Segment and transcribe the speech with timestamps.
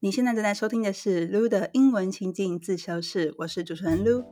[0.00, 4.24] 你现在正在收听的是 Lu 的英文情境自修室，我是主持人 Lu。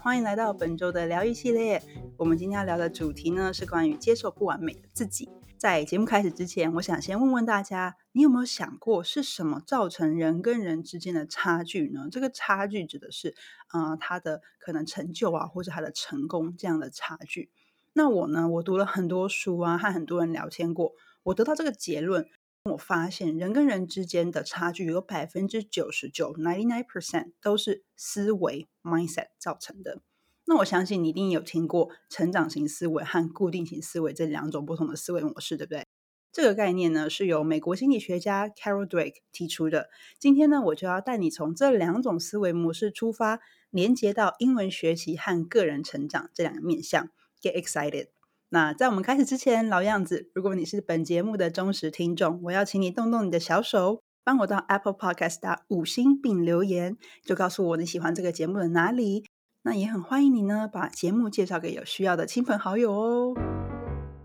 [0.00, 1.80] 欢迎来到本周的疗愈系列。
[2.16, 5.28] 我们今天要聊的主题呢，是关于接受不完美的自己。
[5.56, 12.08] 在节目开始之前，我想先问问大家，你有没有想过是什么造成人跟人之间的差距呢？
[12.10, 13.36] 这个差距指的是，
[13.72, 17.52] 呃，他的可能成就啊，或者他的成功这样的差距。
[17.92, 22.26] 那我呢，我读了很多书啊，和很多人聊天过，我得到这个结论。
[22.64, 30.02] 我发现人跟人之间的差距有百分之九十九 （ninety nine percent） 都是思维 （mindset） 造成的。
[30.44, 35.86] 那我相信你一定有听过成长型思维和固定型思维这两种不同的思维模式，对不对？
[36.32, 39.88] 这个概念呢是由美国心理学家 Carol Dweck 提出的。
[40.18, 43.40] 今天呢，我就要带你从这两种思维模式出发，
[43.70, 47.08] 连接到英文学习和个人成长这两个面向。
[47.40, 48.08] Get excited！
[48.52, 59.24] 那在我们开始之前，老样子，如果你是本节目的忠实听众，我要请你动动你的小手，帮我到 Apple Podcast 打五星并留言，就告诉我你喜欢这个节目的哪里。
[59.62, 63.34] 那也很欢迎你呢，把节目介绍给有需要的亲朋好友哦。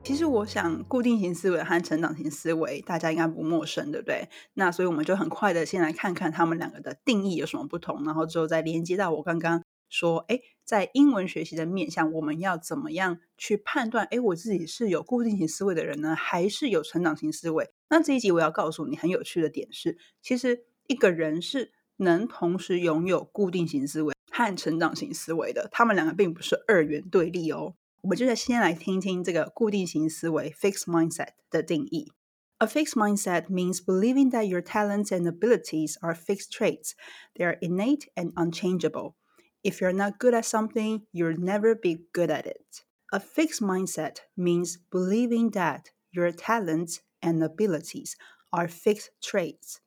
[0.03, 4.29] 其实我想，固定型思维和成长型思维，大家应该不陌生，对不对？
[4.55, 9.61] 那所以我们就很快的先来看看他们两个的定义有什么不同，然后之后再连接到我刚刚。
[9.89, 14.05] 说，哎，在英文学习的面向，我们要怎么样去判断？
[14.11, 17.69] 哎，我自己是有固定型思维的人呢，还是有成长型思维？
[17.89, 27.75] 那这一集我要告诉你很有趣的点是，其实一个人是能同时拥有固定型思维和成长型思维的，他们两个并不是二元对立哦。
[28.01, 32.11] 我们就在先来听听这个固定型思维 （fixed mindset） 的定义。
[32.59, 36.91] A fixed mindset means believing that your talents and abilities are fixed traits;
[37.33, 39.15] they are innate and unchangeable.
[39.64, 42.82] If you're not good at something, you'll never be good at it.
[43.12, 48.16] A fixed mindset means believing that your talents and abilities
[48.52, 49.80] are fixed traits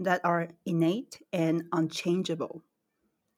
[0.00, 2.62] that are innate and unchangeable.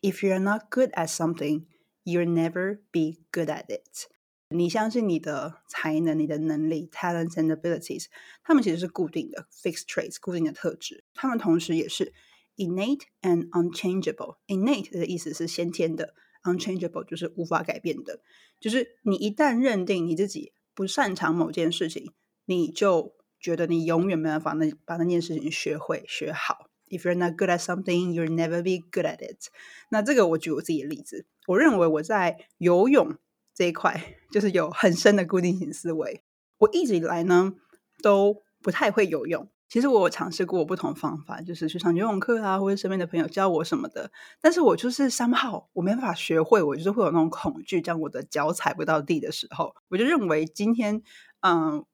[0.02, 1.66] If you're not good at something,
[2.04, 4.08] you'll never be good at it.
[4.50, 8.06] 你相信你的才能、你的能力 （talents and abilities），
[8.44, 11.02] 它们其实是固定的 （fixed traits），固定的特质。
[11.14, 12.12] 它们同时也是
[12.59, 14.35] innate and unchangeable.
[14.45, 18.19] Innate 的意思是先天的，unchangeable 就是无法改变的。
[18.59, 22.11] 就是你一旦认定你自己不擅长某件事情，
[22.45, 26.69] 你就觉得你永远没办法那把那件事情学会学好。
[26.89, 29.47] If you're not good at something, you'll never be good at it.
[29.89, 33.15] 那这个我举我自己的例子，我认为我在游泳
[33.53, 36.23] 这一块就是有很深的固定型思维。
[36.57, 37.53] 我一直以来呢
[38.01, 39.47] 都不太会游泳。
[39.69, 44.11] 其实我尝试过不同方法，就是去上游泳课啊，或者身边的朋友教我什么的。
[44.41, 51.03] 但是我就是三号，我没办法学会，我就是会有那种恐惧，当我的脚踩不到地的时候，我就认为今天，
[51.41, 51.85] 嗯，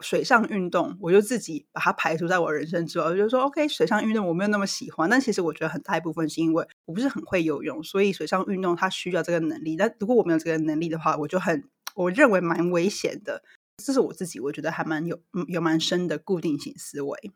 [0.00, 3.06] 水上运动，我就自己把它排除在我人生之外。
[3.06, 9.76] 我就说，OK，水上运动我没有那么喜欢，但其实我觉得很大一部分是因为我不是很会游泳，所以水上运动它需要这个能力。
[9.76, 13.42] 但如果我没有这个能力的话，我就很，我认为蛮危险的。
[13.77, 17.31] 这是我自己，我觉得还蛮有有蛮深的固定型思维。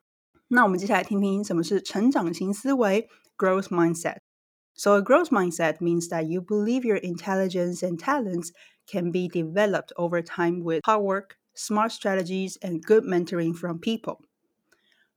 [0.49, 8.49] 那我们接下来听听什么是成长型思维 （growth mindset）。So a growth mindset means that you believe your intelligence and talents
[8.85, 14.21] can be developed over time with hard work, smart strategies, and good mentoring from people.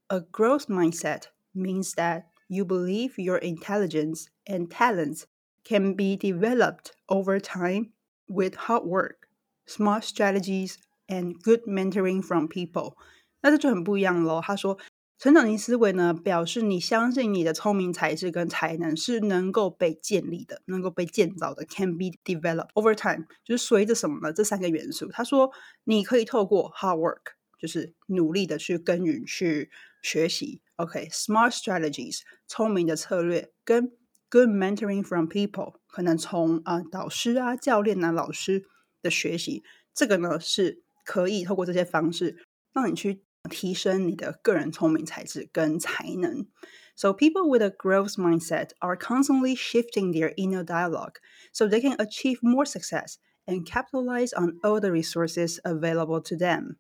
[0.09, 5.27] A growth mindset means that you believe your intelligence and talents
[5.65, 7.93] can be developed over time
[8.29, 9.27] with hard work,
[9.67, 10.79] smart strategies,
[11.12, 12.96] and good mentoring from people。
[13.42, 14.40] 那这就很不一样喽。
[14.42, 14.78] 他说，
[15.18, 24.32] 成长型思维呢，表示你相信你的聪明才智跟才能是能够被建立的，能够被建造的，can be developed over time，就是随着什么呢？
[24.32, 25.08] 这三个元素。
[25.10, 25.52] 他说，
[25.84, 29.70] 你可以透过 hard work，就是努力的去耕耘、去
[30.02, 30.62] 学习。
[30.78, 33.92] OK，smart strategies，聪明的策略，跟
[34.30, 38.66] good mentoring from people，可能从啊导师啊、教练啊、老师
[39.02, 39.64] 的学习，
[39.94, 40.84] 这个呢是。
[41.05, 42.37] 可以透过这些方式
[42.73, 46.47] 让你去提升你的个人聪明才智跟才能。
[46.97, 51.17] So people with a growth mindset are constantly shifting their inner dialogue
[51.53, 56.79] so they can achieve more success and capitalize on all the resources available to them.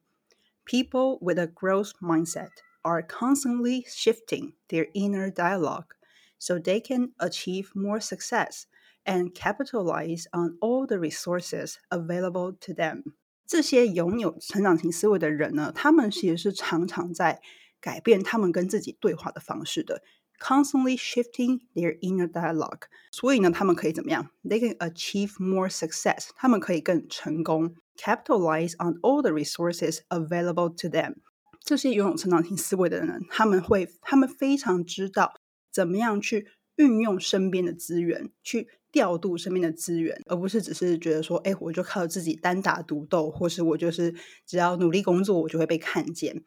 [0.64, 2.50] People with a growth mindset
[2.84, 5.94] are constantly shifting their inner dialogue
[6.38, 8.66] so they can achieve more success
[9.04, 13.14] and capitalize on all the resources available to them.
[13.51, 17.41] 这些拥有成长型思维的人呢，他们其实是常常在
[17.81, 20.01] 改变他们跟自己对话的方式的
[20.39, 22.83] ，constantly shifting their inner dialogue。
[23.11, 26.29] 所以呢，他们可以怎么样？They can achieve more success。
[26.37, 31.15] 他们可以更成功，capitalize on all the resources available to them。
[31.59, 35.33] 这些拥有成长型思维的人，他们会，他们非常知道
[35.69, 36.47] 怎么样去
[36.77, 44.13] 运用身边的资源，去调度身边的资源，而不是只是觉得说，哎，我就靠自己单打独斗，或是我就是
[44.45, 46.43] 只要努力工作，我就会被看见。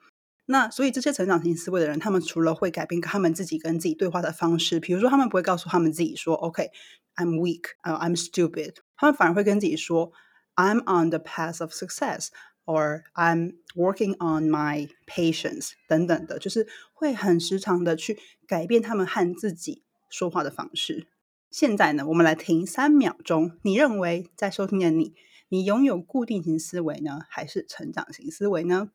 [0.47, 10.13] 那所以这些成长型思维的人，他们除了会改变他们自己跟自己对话的方式，比如说他们不会告诉他们自己说，OK，I'm weak，呃，I'm stupid，他们反而会跟自己说
[10.55, 21.07] ，I'm on the path of success，or I'm working on my patience，等等的，就是会很时常的去改变他们和自己说话的方式。
[21.55, 25.15] 现在呢，我们来停三秒钟，你认为在收听的你，
[25.49, 28.91] 你拥有固定型思维呢，还是成长型思维呢？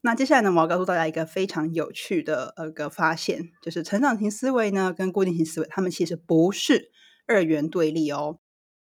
[0.00, 6.90] 那接下来呢，我要告诉大家一个非常有趣的呃个发现，就是成长型思维呢跟固定型思维，他们其实不是
[7.26, 8.38] 二元对立哦。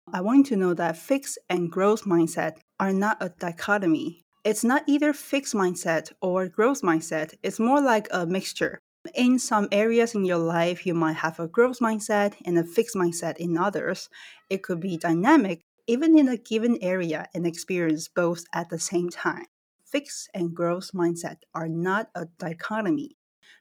[0.07, 4.25] I want to know that fixed and growth mindset are not a dichotomy.
[4.45, 7.35] It's not either fixed mindset or growth mindset.
[7.43, 8.79] It's more like a mixture.
[9.16, 12.96] In some areas in your life, you might have a growth mindset and a fixed
[12.96, 14.10] mindset in others.
[14.48, 19.10] It could be dynamic, even in a given area, and experience both at the same
[19.10, 19.48] time.
[19.84, 23.18] Fixed and growth mindset are not a dichotomy.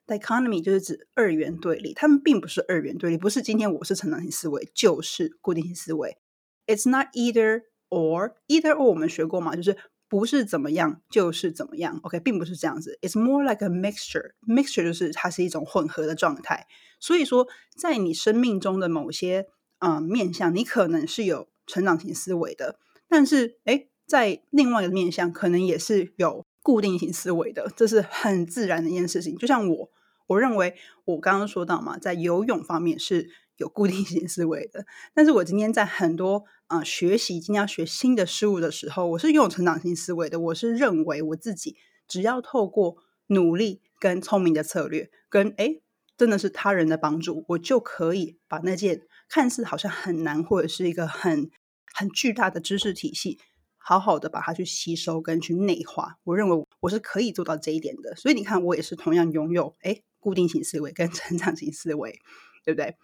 [0.07, 6.19] Dichotomy 就是指二元对立，他们并不是二元对立，不是今天我是成长型思维就是固定型思维。
[6.67, 8.35] It's not either or.
[8.47, 9.77] Either or 我们学过嘛，就是
[10.08, 12.00] 不是怎么样就是怎么样。
[12.04, 12.98] OK，并不是这样子。
[13.02, 14.32] It's more like a mixture.
[14.48, 16.68] Mixture 就是它是一种混合的状态。
[17.00, 17.48] 所以说，
[17.78, 19.48] 在你生命中的某些
[19.80, 23.88] 嗯面向，你可能是有成长型思维的，但是哎。
[24.08, 29.36] 在另外一个面向，可能也是有固定型思维的，这是很自然的一件事情。
[29.36, 29.90] 就像我，
[30.28, 30.76] 我认为
[31.06, 34.86] 我刚刚说到嘛，在游泳方面是有固定型思维的，
[35.16, 40.40] 但是我今天在很多啊学习，今天要学新的事物的时候，我是拥有成长型思维的。
[40.40, 41.78] 我是认为我自己
[42.08, 42.98] 只要透过
[43.28, 45.76] 努力跟聪明的策略，跟哎
[46.18, 51.52] 真的是他人的帮助，我就可以把那件看似好像很难或者是一个很
[51.94, 53.40] 很巨大的知识体系。
[53.78, 58.16] 好好的把它去吸收跟去内化，我认为我是可以做到这一点的。
[58.16, 62.20] 所以你看，我也是同样拥有哎固定型思维跟成长型思维，
[62.64, 62.96] 对不对？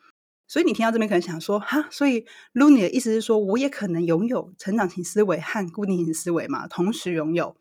[0.52, 7.56] 所以你听到这边可能想说哈，所以 Luni 的意思是说，我也可能拥有成长型思维和固定型思维嘛，同时拥有。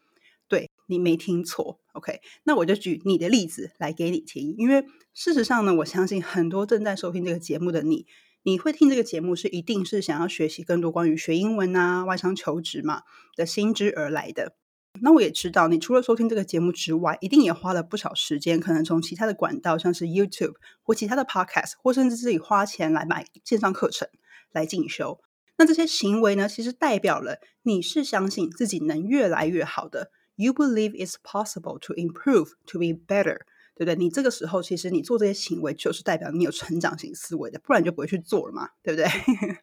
[0.48, 2.18] 对你没听错，OK？
[2.42, 4.84] 那我就举你的例子来给你听，因为
[5.14, 8.06] 事实上呢，我相信很多正在收听这个节目的你。
[8.42, 13.02] 你会听这个节目，是一定是想要学习更多关于学英文啊、外商求职嘛
[13.36, 14.56] 的心知而来的。
[15.02, 24.08] 那我也知道，你除了收听这个节目之外，一定也花了不少时间，可能从其他的管道，像是 YouTube 或其他的 Podcast，或甚至自己花钱来买线上课程
[24.52, 25.20] 来进修。
[25.56, 30.10] 那这些行为呢，其实代表了你是相信自己能越来越好的。
[30.36, 33.40] You believe it's possible to improve, to be better.
[33.76, 33.96] 对不对？
[33.96, 39.08] 你这个时候其实你做这些行为，就是代表你有成长型思维的，不然就不会去做了嘛，对不对？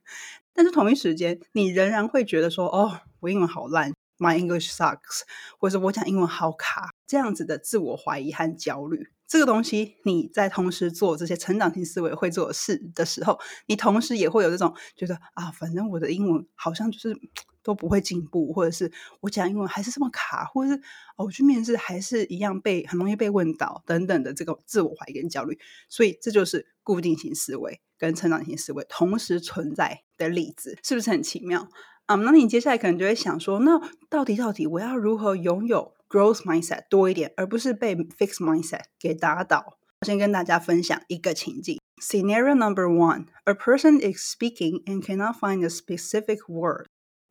[0.53, 5.21] 但是同一时间，你仍然会觉得说，哦，我英文好烂，My English sucks，
[5.59, 9.09] 或者我讲英文好卡，这样子的自我怀疑和焦虑。
[9.27, 17.17] 这个东西，你在同时做这些成长型思维会做的事的时候，你同时也会有这种觉得啊，反正我的英文好像就是。
[17.67, 20.81] 都不会进步，或者是我讲英文还是这么卡，或者是，
[21.17, 25.59] 我去面试还是一样被很容易被问到等等的这个自我怀疑跟焦虑，
[25.89, 31.67] 所以这就是固定型思维跟成长型思维同时存在的例子，是不是很奇妙
[32.07, 32.15] 啊？
[32.15, 39.77] 那你接下来可能就会想说，那到底到底我要如何拥有 growth mindset 多一点，而不是被 fixed mindset 给打倒？
[40.01, 46.85] 我先跟大家分享一个情境：Scenario number one: A person is speaking and cannot find a specific word.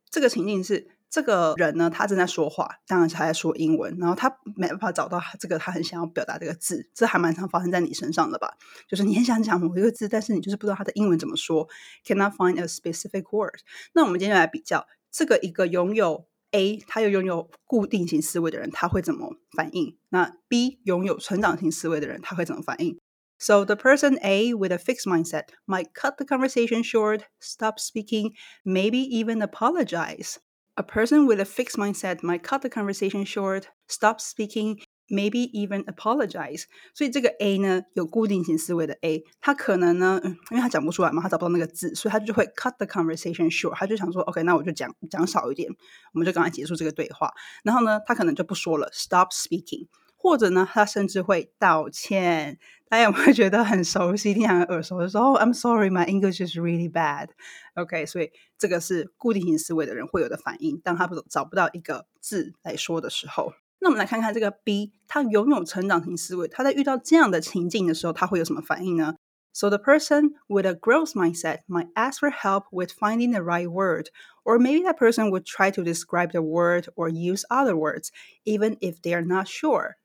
[0.09, 8.55] 这个情境是这个人呢，他正在说话，当然是他在说英文，然后他没办法找到这个他很想要表达这个字，这还蛮常发生在你身上的吧？
[8.89, 11.67] 就是你很想讲某一个字，但是你就是不知道他的英文怎么说
[12.05, 13.59] ，cannot find a specific word。
[13.93, 19.97] 那我们今天来比较这个一个拥有 A，他又拥有固定型思维的人，他会怎么反应？
[20.09, 22.99] 那 B 拥有成长型思维的人，他会怎么反应
[23.39, 28.33] ？So the person A with a fixed mindset might cut the conversation short, stop speaking,
[28.65, 30.37] maybe even apologize.
[30.79, 34.77] A person with a fixed mindset might cut the conversation short, stop speaking,
[35.09, 36.65] maybe even apologize。
[36.93, 43.73] 所以这个 A 呢，有固定型思维的 A，他可能呢，因为他讲不出来嘛，他找不到那个字，所以他就会 cut the conversation short。
[43.75, 45.67] 他就想说，OK，那我就讲讲少一点，
[46.13, 47.33] 我们就赶快结束这个对话。
[47.63, 49.87] 然后呢，他可能就不说了，stop speaking。
[50.19, 52.59] 或者呢，他甚至会道歉。
[52.88, 55.34] 大家有没有觉得很熟悉、听起来很耳熟的时候？
[55.38, 57.28] I'm sorry, my English is really bad.
[57.74, 60.78] OK，所以这个是固定型思维的人会有的反应。
[60.84, 69.16] 当他不找不到一个字来说的时候，那我们来看看这个 B，他拥有成长型思维，他在遇到这样的情境的时候，他会有什么反应呢？
[69.54, 74.08] So the person with a growth mindset might ask for help with finding the right word,
[74.44, 78.10] or maybe that person would try to describe the word or use other words,
[78.44, 79.96] even if they are not sure.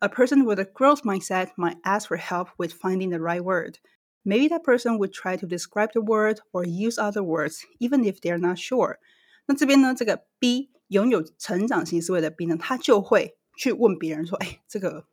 [0.00, 3.78] A person with a growth mindset might ask for help with finding the right word.
[4.22, 8.20] Maybe that person would try to describe the word or use other words, even if
[8.20, 8.96] they are not sure.
[9.46, 15.06] 那这边呢，这个 B 拥有成长型思维的 B 呢，他就会去问别人说：“哎，这个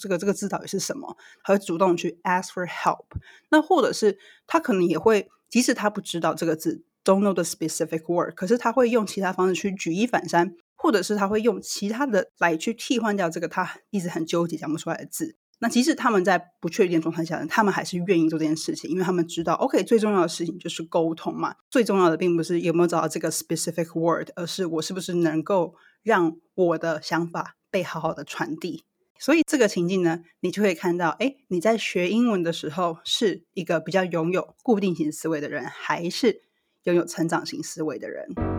[0.00, 3.06] 这个这个字到底是什么？”他会主动去 ask for help。
[3.50, 10.56] 那或者是他可能也会，即使他不知道这个字，don't know the specific word，可是他会用其他方式去举一反三。
[10.81, 15.35] 或者是他会用其他的来去替换掉这个他一直很纠结讲不出来的字。
[15.61, 21.53] 那即使他们在不确定状态下，他们还是愿意做这件事情，因为他们知道，OK，最重要的事情就是沟通嘛。
[21.69, 28.85] 最重要的并不是有没有找到这个 specific word，而是我是不是能够让我的想法被好好的传递。
[29.19, 36.41] 所以这个情境呢，你就会看到，哎，你在学英文的时候是一个比较拥有固定型思维的人，还是
[36.83, 38.58] 拥有成长型思维的人？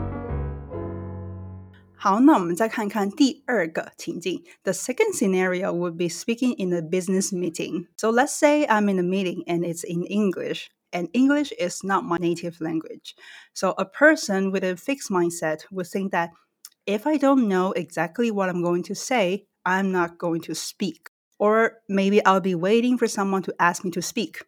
[1.99, 4.43] 好，那我们再看看第二个情境。
[4.63, 7.87] The second scenario would be speaking in a business meeting.
[7.97, 12.03] So let's say I'm in a meeting and it's in English, and English is not
[12.03, 13.15] my native language.
[13.53, 16.31] So a person with a fixed mindset would think that
[16.85, 21.09] if I don't know exactly what I'm going to say, I'm not going to speak.
[21.39, 24.41] Or maybe I'll be waiting for someone to ask me to speak.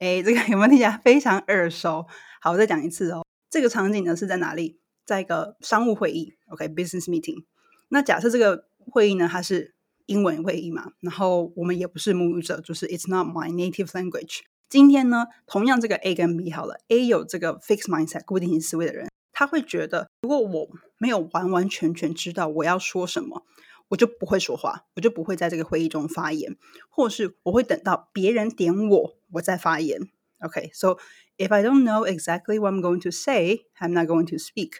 [0.00, 2.06] 哎， 这个有没有听起来非常耳熟？
[2.40, 3.22] 好，我再讲一次哦。
[3.50, 4.78] 这个场景呢是在哪里？
[5.06, 7.44] 在一个商务会议，OK，business meeting。
[7.88, 9.74] 那假设这个会议呢，它是
[10.06, 14.40] 英文会议嘛，然后我们也不是母语者，就是 It's not my native language。
[14.68, 23.44] 今天呢，同样这个 A 跟 B 好了，A 有这个 fixed mindset 固定型思维的人，他会觉得，如果我没有完完全全知道我要说什么，
[23.88, 26.56] 我就不会说话，我就不会在这个会议中发言，
[26.88, 30.08] 或是我会等到别人点我，我再发言。
[30.40, 30.96] OK，so
[31.36, 34.76] if I don't know exactly what I'm going to say, I'm not going to speak.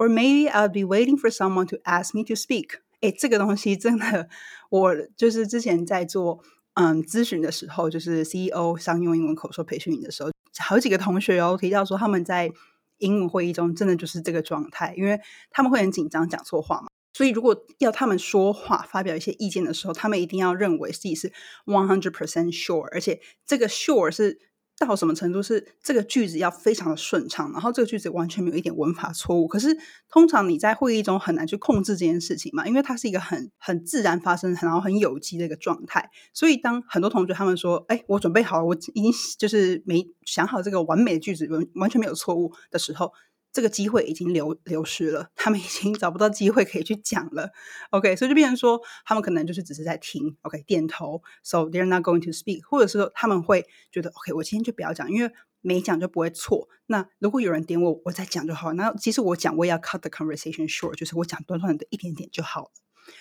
[0.00, 2.80] Or maybe I'll be waiting for someone to ask me to speak。
[3.02, 4.30] 哎，这个东西真的，
[4.70, 6.42] 我就是之前在做
[6.72, 12.50] 嗯咨询的时候，就是 CEO 商用英文口说培训营的时候，好几个同学哦提到说他们在
[12.96, 21.30] 英文会议中真的就是这个状态，因为他们会很紧张讲错话嘛，所以如果要他们说话发表一些意见的时候，他们一定要认为自己是
[21.66, 24.38] one hundred percent sure，而且这个 sure 是。
[24.80, 29.46] 到什么程度是这个句子要非常的顺畅，然后这个句子完全没有一点文法错误。
[29.46, 29.76] 可是
[30.08, 36.10] 通常你在会议中很难去控制这件事情嘛，因为它是一个很很自然发生，然后很有机的一个状态。
[36.32, 43.12] 所以当很多同学他们说：“哎，我准备好了，我已经就是没想好这个完美的句子，完完全没有错误的时候。”
[43.52, 47.50] 这个机会已经流流失了，他们已经找不到机会可以去讲了。
[47.90, 51.22] OK，所以就变成说，他们可能就是只是在听，OK，点头。
[51.42, 56.68] So they're not going to speak，或者是说他们会觉得，OK，我今天就不要讲，因为没讲就不会错。
[56.86, 58.72] 那如果有人点我，我再讲就好。
[58.74, 62.70] 那其实我讲，我也要 cut the conversation short，就是我讲短短的一点点就好了。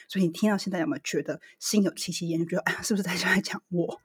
[0.08, 2.40] 所以你听到现在有没有觉得心有戚戚焉？
[2.40, 4.00] 就觉得哎，是不是在 在讲我？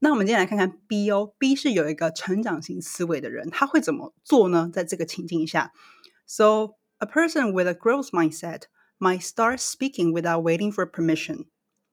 [0.00, 4.70] 那我们今天来看看 B 哦，B 是有一个成长型思维的人，他会怎么做呢？
[4.72, 5.72] 在这个情境下，
[6.26, 8.62] So a person with a growth mindset
[8.98, 11.46] might start speaking without waiting for permission.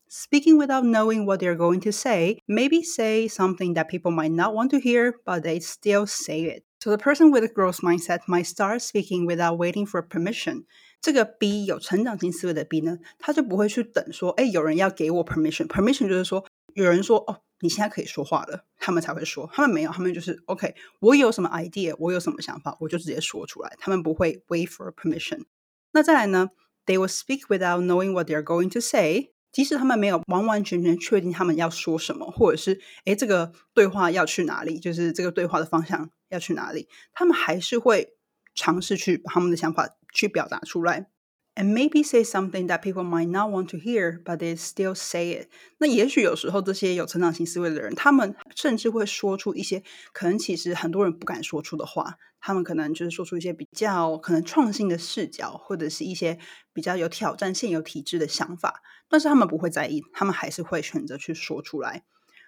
[0.09, 4.53] Speaking without knowing what they're going to say, maybe say something that people might not
[4.53, 6.63] want to hear, but they still say it.
[6.83, 10.65] So the person with a growth mindset might start speaking without waiting for permission.
[10.99, 19.48] 这个 B 有成长型思维的 B 呢，他就不会去等说，哎，有人要给我 permission。permission 就是说，有人说，哦， 你现在可以说话了，他们才会说。
[19.52, 20.74] 他们没有，他们就是 OK。
[21.00, 23.74] 我有什么 idea，我有什么想法，我就直接说出来。
[23.78, 25.44] 他们不会 wait for permission。
[25.92, 26.50] 那再来呢
[26.84, 29.32] ？They will speak without knowing what they are going to say。
[29.52, 38.18] 即使他们没有完完全全确定他们要说什么，或者是哎，这个对话要去哪里，就是这个对话的方向要去哪里，他们还是会
[38.54, 41.08] 尝试去把他们的想法去表达出来。
[41.56, 45.48] And maybe say something that people might not want to hear, but they still say it。
[45.78, 49.82] 那也许有时候这些有成长型思维的人，他们甚至会说出一些
[50.12, 52.18] 可能其实很多人不敢说出的话。
[52.38, 56.38] 他们可能就是说出一些比较可能创新的视角，或者是一些
[56.72, 62.04] 比较有挑战现有体制的想法，但是他们不会在意，他们还是会选择去说出来。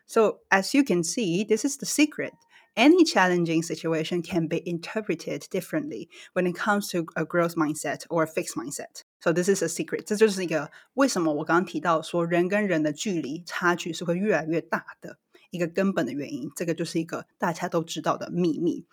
[0.06, 2.32] So as you can see, this is the secret
[2.77, 8.23] any challenging situation can be interpreted differently when it comes to a growth mindset or
[8.23, 9.03] a fixed mindset.
[9.19, 15.17] So this is a secret，这就是一个为什么我刚刚提到说人跟人的距离差距是会越来越大的
[15.51, 16.51] 一个根本的原因。
[16.55, 18.85] 这个就是一个大家都知道的秘密。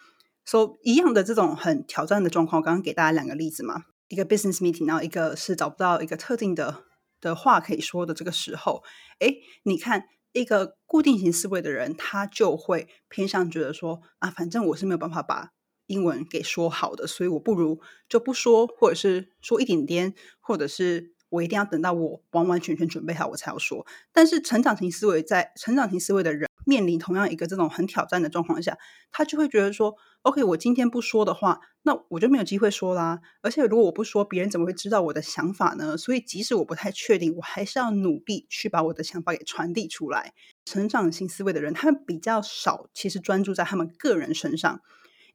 [0.45, 6.85] So 一样的这种很挑战的状况，我刚刚给大家两个例子嘛，一个 business meeting，然后一个是找不到一个特定的
[7.21, 8.83] 的话可以说的这个时候，
[9.19, 10.05] 哎，你看
[10.40, 15.52] 一个固定型思维的人，他就会偏向觉得说啊，反正我是没有办法把。
[15.88, 23.86] 英文给说好的，所以我不如就不说，或者是说一点点，或者是我一定要等到我完完全全准备好我才要说。
[24.12, 28.78] 但是成长型思维在成长型思维的人面临同样一个这种很挑战的状况下，
[29.12, 33.22] 他就会觉得说：“OK，我今天不说的话，那我就没有机会说啦。
[33.42, 35.96] 而且如果我不说，别人怎么会知道我的想法呢？
[35.96, 40.34] 所以即使我不太确定，我还是要努力去把我的想法给传递出来。”
[40.66, 44.82] 成长型思维的人，他们比较少，其实专注在他们个人身上。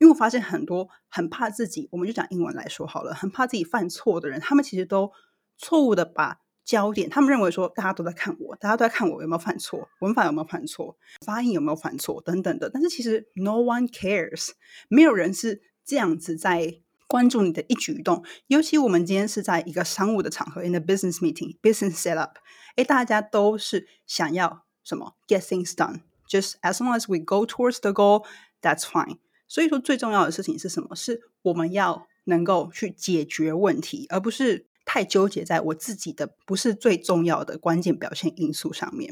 [0.00, 5.12] 因为我发现很多很怕自己，我们就讲英文来说好了，很怕自己犯错的人，他们其实都
[5.58, 6.38] 错误的把
[6.70, 10.96] 焦点，他们认为说大家都在看我，大家都在看我有没有犯错，文法有没有犯错，
[11.26, 12.70] 发音有没有犯错等等的。
[12.72, 14.50] 但是其实 no one cares，
[14.86, 18.22] 没有人是这样子在关注你的一举一动。
[18.46, 22.38] 尤其我们今天是在一个商务的场合，in the business meeting，business set up，
[22.76, 29.16] 哎，大家都是想要什么 get things done，just as long as we go towards the goal，that's fine。
[29.48, 30.94] 所以说，最重要的事情是什么？
[30.94, 39.08] 是我们要能够去解决问题，而不是太纠结在我自己的不是最重要的关键表现因素上面。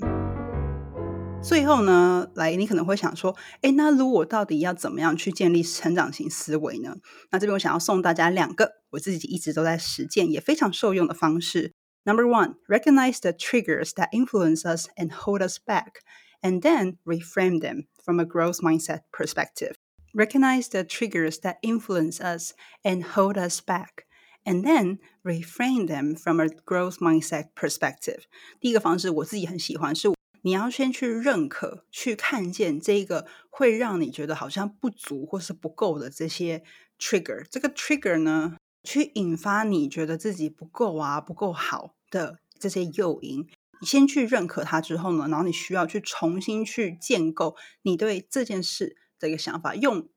[1.40, 6.96] 最后呢，来，你可能会想说，哎，那如果到底要怎么样去建立成长型思维呢？
[7.30, 11.74] 那这边我想要送大家两个我自己一直都在实践也非常受用的方式。
[12.02, 16.02] Number one, recognize the triggers that influence us and hold us back,
[16.42, 19.76] and then reframe them from a growth mindset perspective.
[20.14, 22.54] recognize the triggers that influence us
[22.84, 24.06] and hold us back,
[24.44, 28.22] and then reframe them from a growth mindset perspective.
[28.60, 30.08] 第一个方式我自己很喜欢，是
[30.42, 36.62] 你要先去认可、去看见这个会让你觉得好像不足或是不够的这些
[36.98, 37.44] trigger。
[37.50, 43.48] 这个 trigger 呢，去引发你觉得自己不够啊、不够好的这些诱因。
[43.80, 50.08] 你先去认可它之后呢，然后你需要去重新去建构你对这件事的一个想法，用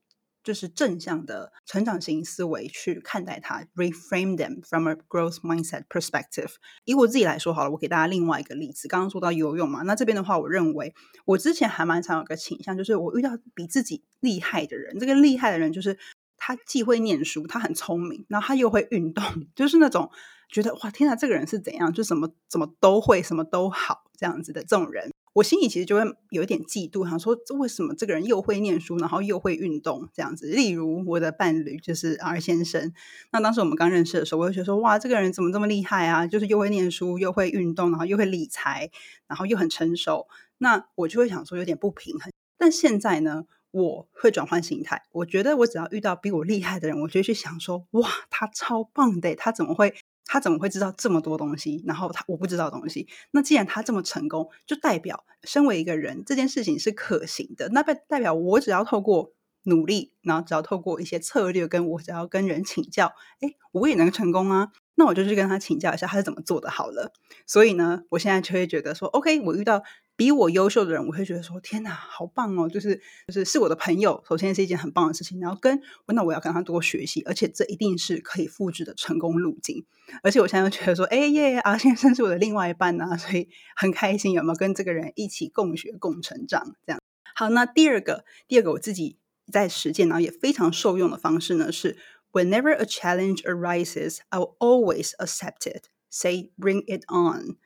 [0.44, 6.54] 就是正向的成长型思维去看待它，reframe them from a growth mindset perspective。
[6.86, 8.88] 以我自己来说好了，我给大家另外一个例子。
[8.88, 10.94] 刚刚说到游泳嘛，那这边的话，我认为
[11.26, 15.98] 我之前还蛮常有个倾向，就是我遇到比自己厉害的人，这个厉害的人就是
[16.38, 19.24] 他既会念书，他很聪明，然后他又会运动，
[19.56, 20.10] 就是那种
[20.50, 25.12] 觉得哇天哪，这个人是怎样，就什么怎么都会，什么都好这样子的这种人。
[25.34, 30.48] 我心里其实就会有一点嫉妒，想说这为什么这个人又会念书，然后又会运动这样子。
[30.48, 32.92] 例如我的伴侣就是 R 先生，
[33.32, 36.28] 那当时我们刚认识的时候，我就觉得说哇，这个人怎么这么厉害啊？
[36.28, 38.90] 就是又会念书，又会运动，然后又会理财，
[39.28, 40.28] 然后又很成熟。
[40.58, 42.30] 那我就会想说有点不平衡。
[42.58, 49.96] 但现在呢，我会转换心态，我觉得我只要遇到比我厉害的人，我就去想说哇，他超棒的，他怎么会？
[50.32, 51.84] 他怎么会知道这么多东西？
[51.86, 53.06] 然后他我不知道东西。
[53.32, 57.68] 那既然他这么成功，就代表身为一个人，这件事情是可行的。
[57.74, 64.72] 那代代表我只要透过努力，然后只要透过一些策略，跟我只要跟人请教，哎，我也能成功啊。
[64.96, 67.12] 那我就去跟他请教一下，他是怎么做的好了。
[67.46, 69.84] 所以呢，我现在就会觉得说，OK，我遇到。
[70.22, 75.40] 比我优秀的人，我会觉得说：“天哪，好棒哦！”就是就是是我的朋友，首先是一件很棒的事情。
[75.40, 79.84] 然后跟那我要跟他多学习，而且这一定是可以复制的成功路径。
[80.22, 87.02] 而且我现在又觉得说：“哎耶，阿先生是我的另外一半呐，所以很开心，有没有跟这个人一起共学共成长？”这样
[87.34, 87.50] 好。
[87.50, 89.18] 那第二个，第二个我自己
[89.52, 91.98] 在实践，然后也非常受用的方式呢，是
[92.32, 95.86] Whenever a challenge arises, I will always accept it.
[96.12, 97.58] Say, bring it on.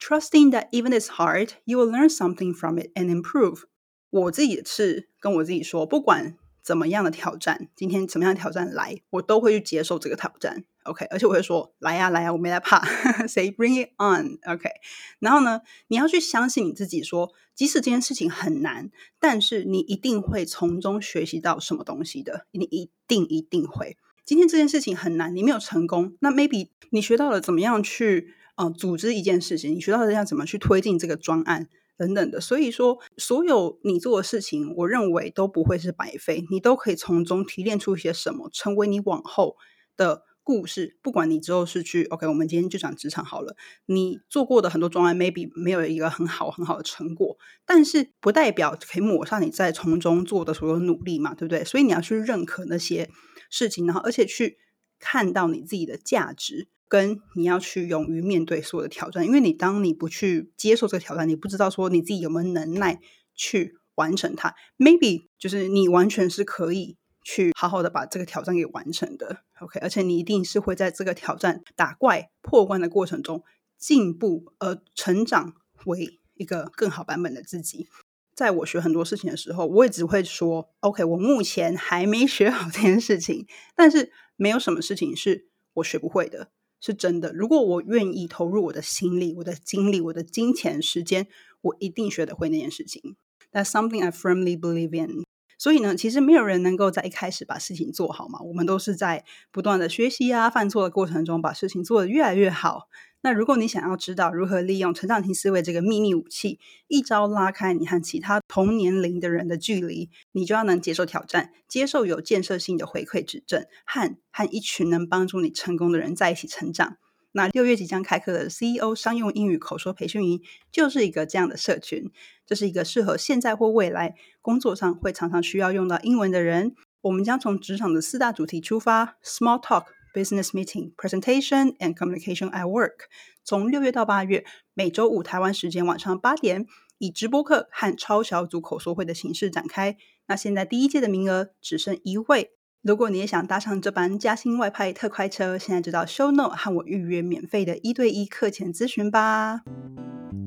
[0.00, 3.64] Trusting that even it's hard, you will learn something from it and improve。
[4.08, 10.64] 我自己是跟我自己说，不管怎么样的挑战，今天怎么样的挑战来，我都会去接受这个挑战。
[10.84, 12.82] OK，而且我会说来呀来呀，我没来怕。
[13.28, 14.38] Say bring it on。
[14.50, 14.70] OK，
[15.18, 22.46] 然后呢，你要去相信你自己，说即使这件事情很难，但是你一定会从中学习到什么东西的。
[22.52, 23.98] 你一定一定会。
[24.24, 28.34] 今天这件事情很难，你没有成功，那 maybe 你学到了怎么样去。
[28.60, 39.56] 嗯，组织一件事情，你学到的要怎么去推进这个专案等等的，所以说所有你做的事情，我认为都不会是白费，你都可以从中提炼出一些什么，成为你往后
[39.96, 40.98] 的故事。
[41.00, 51.64] 不管你之后是去 OK，我们今天就讲职场好了，你做过的很多专案，maybe 没有一个很好很好的成果，但是不代表可以抹杀你在从中做的所有努力嘛，对不对？
[51.64, 53.08] 所以你要去认可那些
[53.48, 54.58] 事情，然后而且去
[54.98, 56.68] 看到你自己的价值。
[56.90, 59.24] 跟你要去勇于面对所有的挑战。
[59.24, 63.00] 因为你当你不去接受这个挑战，你不知道说你自己有没有能耐
[63.34, 64.54] 去完成它。
[64.76, 69.44] Maybe 就是你完全是可以去好好的把这个挑战给完成的。
[69.60, 73.44] OK，而且你一定是会在这个挑战打怪破关的过程中
[73.78, 75.54] 进步，而成长
[75.86, 77.88] 为一个更好版本的自己。
[78.34, 87.32] 在我学很多事情的时候，我也只会说：“OK，我目前还没学好这件事情。”但是没有什么事情是我学不会的，是真的。
[87.32, 91.26] 如果我愿意投入我的心力、我的精力、我的金钱、时间，
[91.60, 93.16] 我一定学得会那件事情。
[93.52, 95.24] That's something I firmly believe in。
[95.60, 98.40] 所以呢，其实没有人能够在一开始把事情做好嘛。
[98.40, 102.88] 我们都是在不断的学习啊、犯错的过程中，把事情做得越来越好。
[103.20, 116.96] 那如果你想要知道如何利用成长型思维这个秘密武器，一招拉开你和其他同年龄的人的距离，你就要能接受挑战，接受有建设性的回馈指正，和和一群能帮助你成功的人在一起成长。
[117.32, 122.10] 那六月即将开课的 CEO 商用英语口说培训营，就是一个这样的社群。
[122.46, 126.74] 这是一个适合现在或未来工作上会常常需要用到英文的人。
[127.02, 129.84] 我们将从职场的四大主题出发：Small Talk。
[130.12, 133.04] Business meeting, presentation, and communication at work。
[133.44, 136.66] 从六月到八月，每周五台湾时间晚上八点，
[136.98, 139.96] 以直播课和超小组口说会的形式展开。
[140.26, 142.50] 那现在第一届的名额只剩一位，
[142.82, 149.60] 如果你也想搭上这班加薪外派特快车，现在就到 Show Note 和我预约免费的一对一课前咨询吧。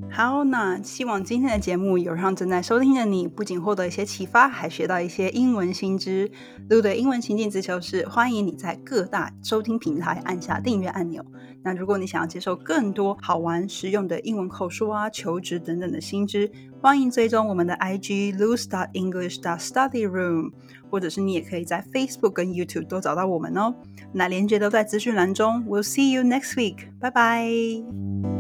[0.10, 6.32] 好，那希望今天的节目有让正在收听的你不仅获得一些启发，还学到一些英文新知。
[6.70, 11.24] 录的英文情境自修室，欢迎你在各大收听平台按下订阅按钮。
[11.64, 20.52] 那如果你想要接受更多好玩实用的英文口说啊、求职等等的新知，欢迎追踪我们的 IG Lose Dot English Dot Study Room，
[20.94, 23.74] 或者是你也可以在 Facebook 跟 YouTube 都找到我们哦。
[24.12, 25.66] 那链接都在资讯栏中。
[25.66, 28.33] We'll see you next week，拜拜。